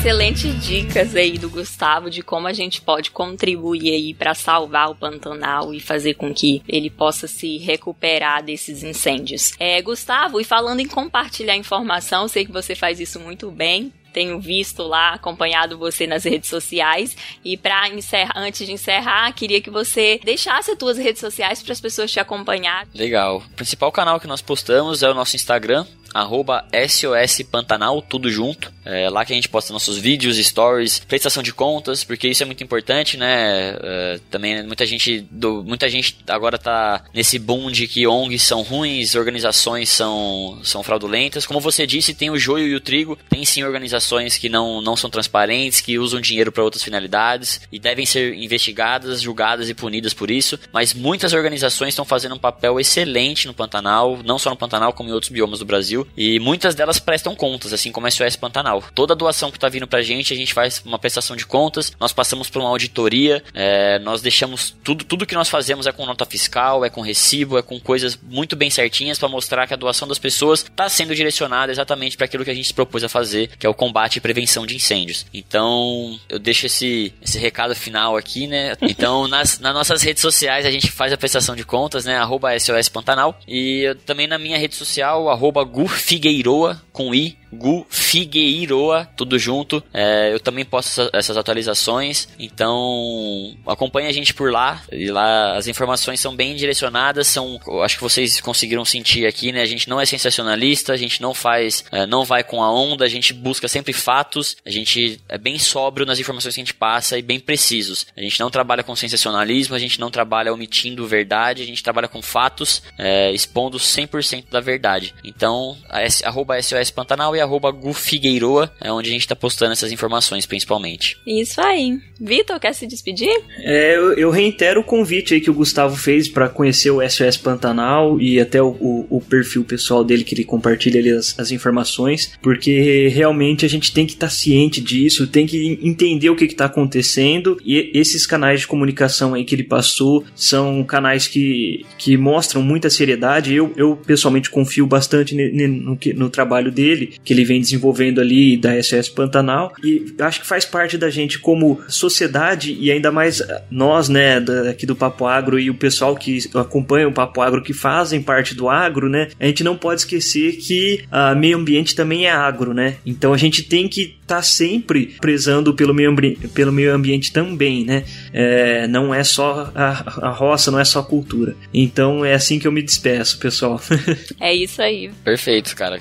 [0.00, 4.94] Excelentes dicas aí do Gustavo de como a gente pode contribuir aí para salvar o
[4.94, 9.52] Pantanal e fazer com que ele possa se recuperar desses incêndios.
[9.58, 14.40] É, Gustavo, e falando em compartilhar informação, sei que você faz isso muito bem tenho
[14.40, 17.16] visto lá, acompanhado você nas redes sociais.
[17.44, 21.72] E para encerrar, antes de encerrar, queria que você deixasse as suas redes sociais para
[21.72, 22.88] as pessoas te acompanhar.
[22.92, 23.36] Legal.
[23.36, 28.72] O principal canal que nós postamos é o nosso Instagram, arroba SOS Pantanal, tudo junto.
[28.84, 32.46] É lá que a gente posta nossos vídeos, stories, prestação de contas, porque isso é
[32.46, 33.76] muito importante, né?
[33.82, 38.62] É, também muita gente, do, muita gente agora tá nesse boom de que ONGs são
[38.62, 41.46] ruins, organizações são, são fraudulentas.
[41.46, 44.96] Como você disse, tem o joio e o trigo, tem sim organizações que não, não
[44.96, 50.14] são transparentes, que usam dinheiro para outras finalidades e devem ser investigadas, julgadas e punidas
[50.14, 54.56] por isso, mas muitas organizações estão fazendo um papel excelente no Pantanal, não só no
[54.56, 58.10] Pantanal, como em outros biomas do Brasil, e muitas delas prestam contas, assim como a
[58.10, 58.82] SOS Pantanal.
[58.94, 62.12] Toda doação que está vindo pra gente, a gente faz uma prestação de contas, nós
[62.12, 66.24] passamos por uma auditoria, é, nós deixamos tudo, tudo que nós fazemos é com nota
[66.24, 70.06] fiscal, é com recibo, é com coisas muito bem certinhas para mostrar que a doação
[70.06, 73.50] das pessoas está sendo direcionada exatamente para aquilo que a gente se propôs a fazer,
[73.58, 75.26] que é o combate e prevenção de incêndios.
[75.32, 78.76] Então, eu deixo esse, esse recado final aqui, né?
[79.00, 82.18] Então, nas, nas nossas redes sociais a gente faz a prestação de contas, né?
[82.18, 83.38] Arroba SOS Pantanal.
[83.46, 89.82] E também na minha rede social, arroba Gu Figueiroa, com I, Gu Figueiroa, tudo junto.
[89.92, 94.82] É, eu também posto essas atualizações, então acompanhe a gente por lá.
[94.92, 99.62] E lá as informações são bem direcionadas, são, acho que vocês conseguiram sentir aqui, né?
[99.62, 103.04] A gente não é sensacionalista, a gente não faz, é, não vai com a onda,
[103.04, 106.74] a gente busca sempre fatos, a gente é bem sóbrio nas informações que a gente
[106.74, 108.06] passa e bem precisos.
[108.16, 112.08] A gente não trabalha com sensacionalismo, a gente não trabalha omitindo verdade, a gente trabalha
[112.08, 115.14] com fatos, é, expondo 100% da verdade.
[115.24, 115.76] Então,
[116.24, 120.46] arroba SOS Pantanal e arroba Gu Figueiroa, é onde a gente está postando essas informações
[120.46, 121.16] principalmente.
[121.26, 121.98] Isso aí.
[122.20, 123.32] Vitor, quer se despedir?
[123.60, 127.36] É, eu, eu, reitero o convite aí que o Gustavo fez para conhecer o SOS
[127.36, 131.50] Pantanal e até o, o, o, perfil pessoal dele que ele compartilha ali as, as
[131.50, 136.36] informações, porque realmente a gente tem que estar tá ciente disso, tem que entender o
[136.36, 141.84] que está acontecendo e esses canais de comunicação aí que ele passou são canais que,
[141.96, 143.54] que mostram muita seriedade.
[143.54, 148.56] Eu, eu pessoalmente confio bastante no, no, no trabalho dele, que ele vem desenvolvendo ali
[148.56, 153.42] da SOS Pantanal e acho que faz parte da gente como sociedade e ainda mais
[153.70, 154.38] nós, né,
[154.70, 158.54] aqui do Papo Agro e o pessoal que acompanha o Papo Agro que fazem parte
[158.54, 162.72] do agro, né, a gente não pode esquecer que a meio ambiente também é agro,
[162.74, 162.96] né?
[163.04, 166.14] Então a gente tem que estar tá sempre prezando pelo meio,
[166.54, 168.04] pelo meio ambiente também, né?
[168.32, 171.56] É, não é só a, a roça, não é só a cultura.
[171.72, 173.80] Então é assim que eu me despeço, pessoal.
[174.38, 175.10] é isso aí.
[175.24, 176.00] Perfeito, cara.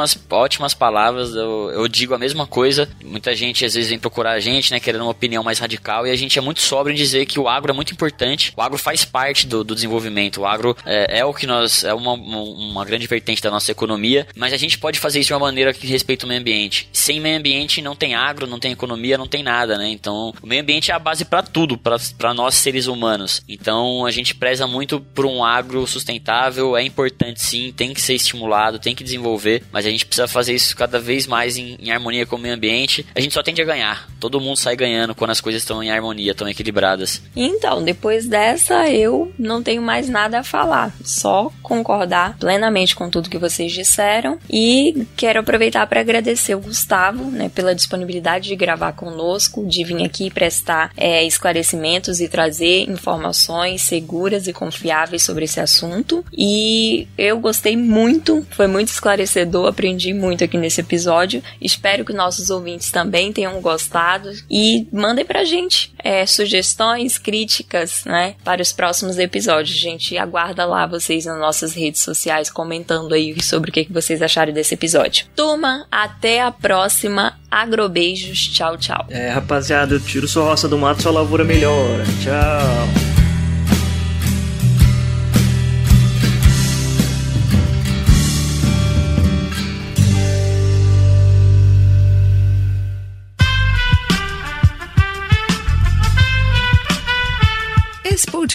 [0.00, 1.34] Ótimas, ótimas palavras.
[1.34, 2.88] Eu, eu digo a mesma coisa.
[3.04, 6.10] Muita gente às vezes vem procurar a gente, né, querendo uma opinião mais radical, e
[6.10, 8.52] a gente é muito sóbrio em dizer que o agro é muito importante.
[8.56, 10.40] O agro faz parte do, do desenvolvimento.
[10.40, 11.84] O agro é, é, o que nós.
[11.84, 15.34] é uma, uma grande vertente da nossa economia, mas a gente pode fazer isso de
[15.34, 16.88] uma maneira que respeita o meio ambiente.
[16.92, 19.88] Sem meio ambiente não tem agro, não tem economia, não tem nada, né?
[19.88, 23.42] Então, o meio ambiente é a base para tudo, para nós seres humanos.
[23.48, 28.14] Então, a gente preza muito por um agro sustentável, é importante sim, tem que ser
[28.14, 31.90] estimulado, tem que desenvolver, mas a gente precisa fazer isso cada vez mais em, em
[31.90, 33.06] harmonia com o meio ambiente.
[33.14, 34.08] A gente só tende a ganhar.
[34.18, 37.22] Todo mundo sai ganhando quando as coisas estão em harmonia, estão equilibradas.
[37.34, 43.30] Então, depois dessa, eu não tenho mais nada a falar, só concordar plenamente com tudo
[43.30, 48.92] que vocês disseram e quero aproveitar para agradecer o Gustavo, né, pela disponibilidade de gravar
[48.92, 55.60] conosco, de vir aqui prestar é, esclarecimentos e trazer informações seguras e confiáveis sobre esse
[55.60, 56.24] assunto.
[56.36, 61.42] E eu gostei muito, foi muito esclarecedor, aprendi muito aqui nesse episódio.
[61.58, 68.34] Espero que nossos ouvintes também tenham gostado e mandem pra gente é, sugestões, críticas, né,
[68.44, 69.76] para os próximos episódios.
[69.76, 74.20] A gente aguarda lá vocês nas nossas redes sociais comentando aí sobre o que vocês
[74.20, 75.26] acharam desse episódio.
[75.34, 77.38] Turma, até a próxima.
[77.50, 79.06] Agrobeijos, tchau, tchau.
[79.08, 82.04] É, rapaziada, eu tiro sua roça do mato, sua lavoura melhora.
[82.22, 83.19] Tchau.